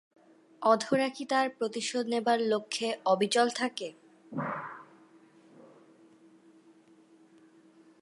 [0.61, 3.89] অধরা কি তার প্রতিশোধ নেবার লক্ষ্যে অবিচল থাকে।